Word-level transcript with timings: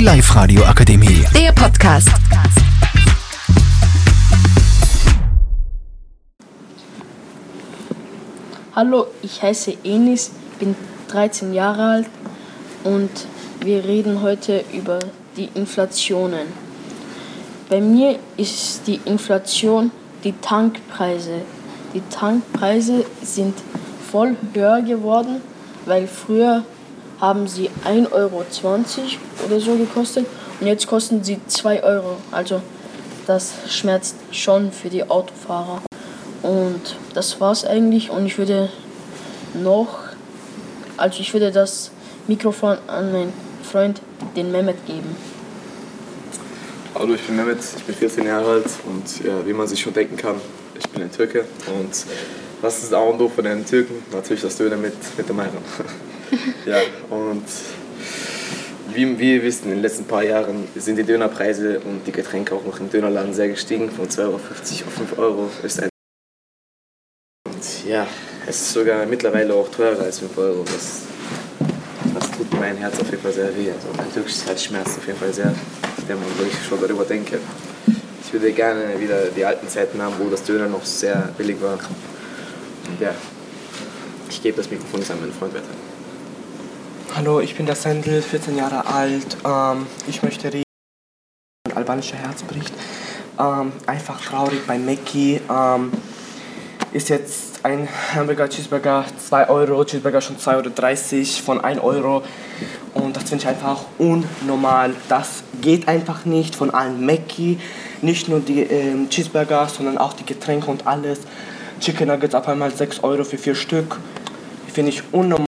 Die 0.00 0.06
Live-Radio 0.06 0.64
Akademie. 0.64 1.26
Der 1.34 1.52
Podcast. 1.52 2.08
Hallo, 8.74 9.08
ich 9.20 9.42
heiße 9.42 9.76
Enis, 9.84 10.30
bin 10.58 10.74
13 11.08 11.52
Jahre 11.52 11.82
alt 11.82 12.06
und 12.84 13.10
wir 13.60 13.84
reden 13.84 14.22
heute 14.22 14.64
über 14.72 15.00
die 15.36 15.50
Inflationen. 15.52 16.46
Bei 17.68 17.82
mir 17.82 18.18
ist 18.38 18.86
die 18.86 19.02
Inflation 19.04 19.90
die 20.24 20.32
Tankpreise. 20.32 21.42
Die 21.92 22.02
Tankpreise 22.08 23.04
sind 23.22 23.54
voll 24.10 24.34
höher 24.54 24.80
geworden, 24.80 25.42
weil 25.84 26.06
früher 26.06 26.64
haben 27.20 27.46
sie 27.46 27.70
1,20 27.84 28.12
Euro 28.12 28.44
oder 29.46 29.60
so 29.60 29.74
gekostet 29.76 30.26
und 30.60 30.66
jetzt 30.66 30.86
kosten 30.86 31.22
sie 31.22 31.38
2 31.46 31.82
Euro. 31.82 32.16
Also 32.30 32.62
das 33.26 33.52
schmerzt 33.68 34.16
schon 34.32 34.72
für 34.72 34.88
die 34.88 35.08
Autofahrer. 35.08 35.82
Und 36.42 36.96
das 37.14 37.40
war's 37.40 37.64
eigentlich 37.64 38.10
und 38.10 38.26
ich 38.26 38.38
würde 38.38 38.70
noch, 39.54 39.98
also 40.96 41.20
ich 41.20 41.32
würde 41.34 41.52
das 41.52 41.90
Mikrofon 42.26 42.78
an 42.86 43.12
meinen 43.12 43.32
Freund, 43.62 44.00
den 44.36 44.50
Mehmet, 44.50 44.86
geben. 44.86 45.14
Hallo, 46.94 47.14
ich 47.14 47.22
bin 47.22 47.36
Mehmet, 47.36 47.58
ich 47.76 47.84
bin 47.84 47.94
14 47.94 48.26
Jahre 48.26 48.50
alt 48.52 48.66
und 48.86 49.24
ja, 49.24 49.46
wie 49.46 49.52
man 49.52 49.66
sich 49.66 49.80
schon 49.80 49.92
denken 49.92 50.16
kann, 50.16 50.36
ich 50.78 50.88
bin 50.88 51.02
ein 51.02 51.12
Türke 51.12 51.44
und 51.66 52.04
was 52.62 52.82
ist 52.82 52.92
A 52.92 53.00
und 53.00 53.20
O 53.20 53.28
von 53.28 53.44
den 53.44 53.64
Türken? 53.64 54.02
Natürlich 54.12 54.42
das 54.42 54.56
Döner 54.56 54.76
mit, 54.76 54.94
mit 55.16 55.28
dem 55.28 55.38
Ayran. 55.38 55.58
ja, 56.66 56.80
und 57.10 57.44
wie, 58.92 59.34
ihr 59.34 59.42
wisst, 59.42 59.64
in 59.64 59.70
den 59.70 59.82
letzten 59.82 60.04
paar 60.04 60.22
Jahren 60.22 60.66
sind 60.74 60.96
die 60.96 61.04
Dönerpreise 61.04 61.80
und 61.80 62.06
die 62.06 62.12
Getränke 62.12 62.54
auch 62.54 62.64
noch 62.64 62.80
im 62.80 62.90
Dönerladen 62.90 63.32
sehr 63.34 63.48
gestiegen, 63.48 63.90
von 63.90 64.08
2,50 64.08 64.20
Euro 64.22 64.34
auf 64.34 64.42
5 64.42 65.18
Euro 65.18 65.50
ist 65.62 65.80
ein 65.80 65.90
und 67.46 67.86
ja, 67.86 68.06
es 68.46 68.56
ist 68.56 68.72
sogar 68.72 69.04
mittlerweile 69.06 69.54
auch 69.54 69.68
teurer 69.70 70.02
als 70.02 70.20
5 70.20 70.38
Euro. 70.38 70.64
Das, 70.64 71.02
das 72.14 72.30
tut 72.30 72.52
mein 72.58 72.76
Herz 72.76 72.98
auf 73.00 73.10
jeden 73.10 73.22
Fall 73.22 73.32
sehr 73.32 73.54
weh. 73.56 73.70
Also 73.70 73.88
mein 73.96 74.12
türkisches 74.12 74.46
Herz 74.46 74.64
schmerzt 74.64 74.98
auf 74.98 75.06
jeden 75.06 75.18
Fall 75.18 75.32
sehr, 75.32 75.52
wenn 76.06 76.18
man 76.18 76.38
wirklich 76.38 76.58
schon 76.66 76.80
darüber 76.80 77.04
denke. 77.04 77.38
Ich 78.24 78.32
würde 78.32 78.52
gerne 78.52 78.98
wieder 78.98 79.26
die 79.26 79.44
alten 79.44 79.68
Zeiten 79.68 80.00
haben, 80.00 80.14
wo 80.18 80.30
das 80.30 80.42
Döner 80.42 80.68
noch 80.68 80.84
sehr 80.84 81.30
billig 81.36 81.60
war. 81.60 81.74
Und 81.74 83.00
ja, 83.00 83.14
ich 84.28 84.42
gebe 84.42 84.56
das 84.56 84.70
Mikrofon 84.70 85.00
jetzt 85.00 85.10
an 85.10 85.20
meinen 85.20 85.32
Freund 85.32 85.54
weiter. 85.54 85.66
Hallo, 87.16 87.40
ich 87.40 87.56
bin 87.56 87.66
der 87.66 87.74
Sendel, 87.74 88.22
14 88.22 88.56
Jahre 88.56 88.86
alt. 88.86 89.36
Ähm, 89.44 89.86
ich 90.06 90.22
möchte 90.22 90.52
reden, 90.52 90.62
mein 91.66 91.76
albanischer 91.76 92.16
Herz 92.16 92.44
bricht. 92.44 92.72
Ähm, 93.36 93.72
einfach 93.86 94.20
traurig 94.20 94.64
bei 94.64 94.78
Mackie. 94.78 95.40
Ähm, 95.50 95.92
ist 96.92 97.08
jetzt 97.08 97.64
ein 97.64 97.88
Hamburger 98.14 98.48
Cheeseburger 98.48 99.04
2 99.28 99.48
Euro, 99.48 99.84
Cheeseburger 99.84 100.20
schon 100.20 100.36
2,30 100.36 101.16
Euro 101.16 101.44
von 101.44 101.60
1 101.60 101.80
Euro. 101.80 102.22
Und 102.94 103.16
das 103.16 103.24
finde 103.24 103.42
ich 103.42 103.48
einfach 103.48 103.84
unnormal. 103.98 104.94
Das 105.08 105.42
geht 105.60 105.88
einfach 105.88 106.24
nicht 106.24 106.54
von 106.54 106.70
allen 106.70 107.04
Mackie. 107.04 107.58
Nicht 108.02 108.28
nur 108.28 108.38
die 108.38 108.62
ähm, 108.62 109.10
Cheeseburger, 109.10 109.68
sondern 109.68 109.98
auch 109.98 110.12
die 110.12 110.24
Getränke 110.24 110.70
und 110.70 110.86
alles. 110.86 111.18
Chicken 111.80 112.06
Nuggets 112.06 112.36
auf 112.36 112.46
einmal 112.46 112.70
6 112.70 113.02
Euro 113.02 113.24
für 113.24 113.36
4 113.36 113.56
Stück. 113.56 113.98
Finde 114.72 114.90
ich 114.90 115.02
unnormal. 115.12 115.49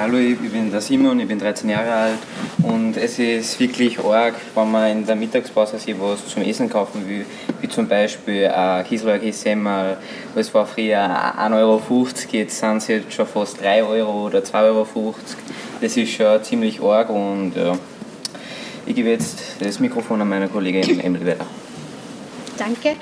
Hallo, 0.00 0.16
ich 0.16 0.38
bin 0.38 0.70
der 0.70 0.80
Simon, 0.80 1.20
ich 1.20 1.28
bin 1.28 1.38
13 1.38 1.68
Jahre 1.68 1.92
alt 1.92 2.18
und 2.62 2.96
es 2.96 3.18
ist 3.18 3.60
wirklich 3.60 3.98
arg, 4.02 4.34
wenn 4.54 4.70
man 4.70 4.90
in 4.90 5.06
der 5.06 5.14
Mittagspause 5.14 5.78
sich 5.78 5.94
was 6.00 6.26
zum 6.26 6.42
Essen 6.42 6.70
kaufen 6.70 7.06
will, 7.06 7.26
wie 7.60 7.68
zum 7.68 7.86
Beispiel 7.86 8.46
ein 8.46 8.82
Kieselberger 8.86 9.30
Semmel, 9.30 9.98
es 10.34 10.54
war 10.54 10.66
früher 10.66 11.00
1,50 11.00 11.54
Euro, 11.54 11.82
jetzt 12.32 12.58
sind 12.58 12.76
es 12.78 12.88
jetzt 12.88 13.12
schon 13.12 13.26
fast 13.26 13.60
3 13.60 13.84
Euro 13.84 14.28
oder 14.28 14.38
2,50 14.38 14.64
Euro. 14.64 15.14
Das 15.82 15.94
ist 15.94 16.10
schon 16.12 16.42
ziemlich 16.44 16.80
arg 16.80 17.10
und 17.10 17.52
ja, 17.54 17.76
ich 18.86 18.94
gebe 18.94 19.10
jetzt 19.10 19.38
das 19.60 19.80
Mikrofon 19.80 20.22
an 20.22 20.30
meine 20.30 20.48
Kollegin 20.48 20.98
Emily 21.00 21.26
weiter. 21.26 21.44
Danke. 22.56 22.96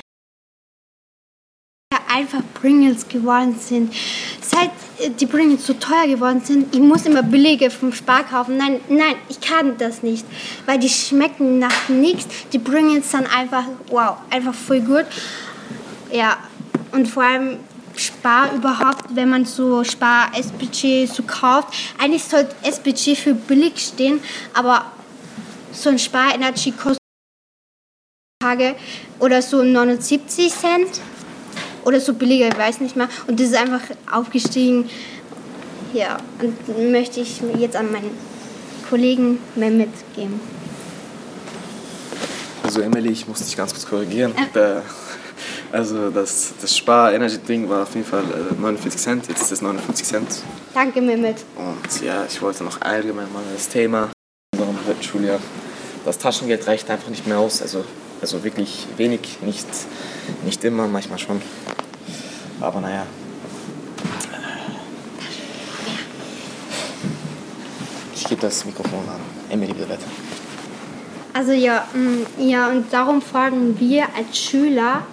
Einfach 2.19 2.43
Pringles 2.53 3.06
geworden 3.06 3.55
sind. 3.61 3.95
Seit 4.41 4.71
äh, 4.99 5.11
die 5.11 5.27
Pringles 5.27 5.65
so 5.65 5.75
teuer 5.75 6.09
geworden 6.09 6.41
sind, 6.45 6.75
ich 6.75 6.81
muss 6.81 7.06
immer 7.06 7.23
billige 7.23 7.71
vom 7.71 7.93
Spar 7.93 8.25
kaufen. 8.25 8.56
Nein, 8.56 8.81
nein, 8.89 9.15
ich 9.29 9.41
kann 9.41 9.79
das 9.79 10.03
nicht, 10.03 10.27
weil 10.67 10.81
die 10.81 10.89
schmecken 10.89 11.61
nach 11.61 11.89
nichts. 11.89 12.27
Die 12.53 12.59
Pringles 12.59 13.09
sind 13.09 13.29
einfach, 13.33 13.62
wow, 13.91 14.17
einfach 14.31 14.53
voll 14.53 14.81
gut. 14.81 15.06
Ja, 16.11 16.39
und 16.91 17.06
vor 17.06 17.23
allem 17.23 17.59
Spar 17.95 18.53
überhaupt, 18.53 19.15
wenn 19.15 19.31
man 19.31 19.45
so 19.45 19.85
Spar 19.85 20.33
SPG 20.37 21.06
so 21.06 21.23
kauft. 21.23 21.73
Eigentlich 22.03 22.25
sollte 22.25 22.53
SPG 22.65 23.15
für 23.15 23.35
billig 23.35 23.79
stehen, 23.79 24.19
aber 24.55 24.87
so 25.71 25.91
ein 25.91 26.00
Spar 26.00 26.35
Energy 26.35 26.73
kostet 26.73 26.99
oder 29.21 29.41
so 29.41 29.62
79 29.62 30.53
Cent 30.53 31.00
oder 31.88 32.00
so 32.00 32.12
billiger, 32.12 32.49
ich 32.49 32.59
weiß 32.59 32.81
nicht 32.81 32.97
mehr. 32.97 33.09
Und 33.26 33.41
das 33.41 33.49
ist 33.49 33.56
einfach 33.56 33.81
aufgestiegen. 34.12 34.91
Ja, 35.94 36.19
und 36.43 36.93
möchte 36.93 37.21
ich 37.21 37.41
jetzt 37.59 37.76
an 37.76 37.91
meinen 37.91 38.10
Kollegen 38.91 39.38
Mehmet 39.54 39.88
geben. 40.15 40.38
Also 42.62 42.82
Emily, 42.82 43.10
ich 43.10 43.26
muss 43.26 43.38
dich 43.38 43.56
ganz 43.56 43.72
kurz 43.72 43.87
korrigieren. 43.87 44.34
Der, 44.54 44.82
also 45.72 46.10
das, 46.10 46.53
das 46.60 46.76
Spar 46.76 47.15
Energy 47.15 47.38
Drink 47.47 47.71
war 47.71 47.84
auf 47.84 47.94
jeden 47.94 48.06
Fall 48.06 48.25
äh, 48.25 48.60
49 48.60 49.00
Cent, 49.00 49.28
jetzt 49.28 49.41
ist 49.41 49.53
es 49.53 49.62
59 49.62 50.06
Cent. 50.06 50.28
Danke, 50.75 51.00
Mehmet. 51.00 51.38
Und 51.56 52.03
ja, 52.05 52.26
ich 52.28 52.43
wollte 52.43 52.65
noch 52.65 52.78
allgemein 52.82 53.32
mal 53.32 53.43
das 53.55 53.66
Thema 53.66 54.10
unserem 54.53 54.76
dritten 54.84 55.03
Schuljahr. 55.03 55.41
Das 56.05 56.19
Taschengeld 56.19 56.67
reicht 56.67 56.91
einfach 56.91 57.09
nicht 57.09 57.27
mehr 57.27 57.39
aus. 57.39 57.63
Also, 57.63 57.85
also 58.21 58.43
wirklich 58.45 58.87
wenig, 58.97 59.39
nicht, 59.43 59.67
nicht 60.45 60.65
immer, 60.65 60.87
manchmal 60.87 61.19
schon. 61.19 61.41
Aber 62.61 62.81
naja. 62.81 63.07
Ich 68.15 68.25
gebe 68.25 68.41
das 68.41 68.65
Mikrofon 68.65 69.01
an 69.09 69.21
Emily 69.51 69.75
wieder 69.75 69.89
weiter. 69.89 70.07
Also 71.33 71.53
ja, 71.53 71.87
mm, 71.95 72.49
ja, 72.49 72.69
und 72.69 72.93
darum 72.93 73.23
fordern 73.23 73.79
wir 73.79 74.07
als 74.17 74.37
Schüler, 74.37 75.07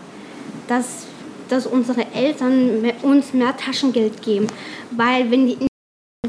dass, 0.67 1.05
dass 1.49 1.67
unsere 1.67 2.05
Eltern 2.13 2.91
uns 3.03 3.33
mehr 3.33 3.55
Taschengeld 3.55 4.21
geben. 4.21 4.47
Weil 4.91 5.29
wenn 5.29 5.47
die 5.47 5.57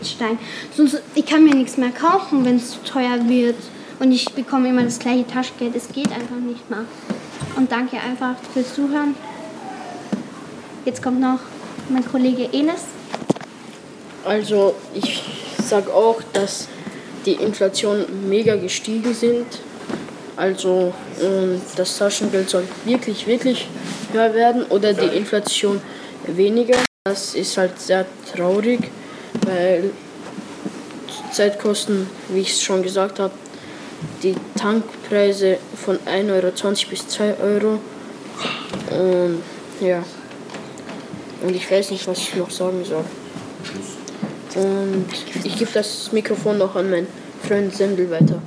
steigen, 0.05 0.38
sonst 0.75 1.00
ich 1.15 1.25
kann 1.25 1.44
mir 1.44 1.55
nichts 1.55 1.77
mehr 1.77 1.91
kaufen, 1.91 2.44
wenn 2.44 2.56
es 2.56 2.73
zu 2.73 2.83
teuer 2.84 3.28
wird. 3.28 3.56
Und 3.98 4.12
ich 4.12 4.26
bekomme 4.32 4.68
immer 4.68 4.82
das 4.82 4.98
gleiche 4.98 5.26
Taschengeld. 5.26 5.74
Es 5.74 5.88
geht 5.88 6.08
einfach 6.12 6.36
nicht 6.36 6.68
mehr. 6.68 6.84
Und 7.56 7.72
danke 7.72 7.98
einfach 7.98 8.34
fürs 8.52 8.74
Zuhören. 8.74 9.14
Jetzt 10.84 11.02
kommt 11.02 11.20
noch 11.20 11.40
mein 11.88 12.06
Kollege 12.06 12.48
Enes. 12.52 12.82
Also 14.24 14.74
ich 14.94 15.22
sage 15.62 15.92
auch, 15.92 16.20
dass 16.32 16.68
die 17.24 17.32
Inflation 17.32 18.04
mega 18.28 18.56
gestiegen 18.56 19.14
sind. 19.14 19.46
Also 20.36 20.92
ähm, 21.22 21.60
das 21.76 21.96
Taschengeld 21.96 22.50
soll 22.50 22.64
wirklich, 22.84 23.26
wirklich 23.26 23.68
höher 24.12 24.34
werden 24.34 24.64
oder 24.64 24.92
die 24.92 25.16
Inflation 25.16 25.80
weniger. 26.26 26.78
Das 27.04 27.34
ist 27.34 27.56
halt 27.56 27.80
sehr 27.80 28.04
traurig, 28.34 28.90
weil 29.46 29.90
zurzeit 31.08 31.58
kosten, 31.58 32.10
wie 32.28 32.40
ich 32.40 32.50
es 32.50 32.62
schon 32.62 32.82
gesagt 32.82 33.19
habe, 33.19 33.32
die 34.22 34.34
Tankpreise 34.56 35.58
von 35.76 35.98
1,20 35.98 36.31
Euro 36.31 36.90
bis 36.90 37.08
2 37.08 37.37
Euro. 37.38 37.78
Und 38.90 39.43
ja. 39.81 40.02
Und 41.43 41.54
ich 41.54 41.70
weiß 41.70 41.90
nicht, 41.90 42.06
was 42.06 42.19
ich 42.19 42.34
noch 42.37 42.50
sagen 42.50 42.84
soll. 42.84 43.04
Und 44.54 45.06
ich 45.44 45.56
gebe 45.56 45.70
das 45.72 46.10
Mikrofon 46.12 46.58
noch 46.58 46.75
an 46.76 46.90
meinen 46.90 47.06
Freund 47.46 47.75
Sendel 47.75 48.10
weiter. 48.10 48.40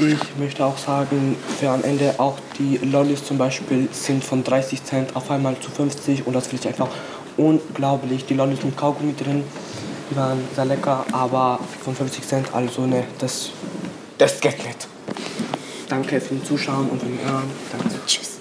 Ich 0.00 0.36
möchte 0.38 0.64
auch 0.64 0.76
sagen, 0.76 1.36
für 1.60 1.70
am 1.70 1.84
Ende 1.84 2.14
auch 2.18 2.38
die 2.58 2.78
Lollis 2.78 3.24
zum 3.24 3.38
Beispiel 3.38 3.88
sind 3.92 4.24
von 4.24 4.42
30 4.42 4.82
Cent 4.82 5.14
auf 5.14 5.30
einmal 5.30 5.56
zu 5.60 5.70
50 5.70 6.26
und 6.26 6.32
das 6.32 6.48
finde 6.48 6.62
ich 6.62 6.68
einfach 6.68 6.88
unglaublich. 7.36 8.24
Die 8.26 8.34
Lollis 8.34 8.64
mit 8.64 8.76
Kaugummi 8.76 9.14
drin, 9.14 9.44
die 10.10 10.16
waren 10.16 10.38
sehr 10.54 10.64
lecker, 10.64 11.06
aber 11.12 11.60
von 11.84 11.94
50 11.94 12.26
Cent, 12.26 12.48
also 12.52 12.86
ne, 12.86 13.04
das, 13.20 13.50
das 14.18 14.40
geht 14.40 14.64
nicht. 14.64 14.88
Danke 15.88 16.20
für 16.20 16.34
den 16.34 16.44
Zuschauen 16.44 16.88
und 16.88 17.00
für 17.00 17.06
den 17.06 17.18
Hören. 17.24 17.50
Danke. 17.72 17.94
Tschüss. 18.06 18.38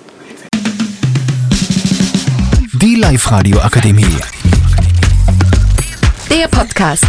Die 2.73 2.95
Live-Radio 2.95 3.59
Akademie. 3.59 4.17
Der 6.29 6.47
Podcast. 6.47 7.05